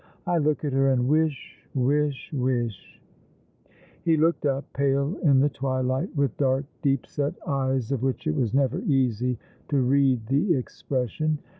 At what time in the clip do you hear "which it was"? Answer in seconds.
8.01-8.51